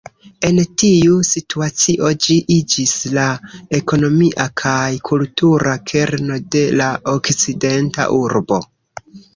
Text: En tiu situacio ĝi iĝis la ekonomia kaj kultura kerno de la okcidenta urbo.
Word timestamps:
En 0.47 0.59
tiu 0.83 1.17
situacio 1.31 2.09
ĝi 2.27 2.37
iĝis 2.55 2.95
la 3.19 3.27
ekonomia 3.83 4.49
kaj 4.65 4.81
kultura 5.11 5.79
kerno 5.93 6.43
de 6.57 6.67
la 6.83 6.93
okcidenta 7.17 8.13
urbo. 8.25 8.65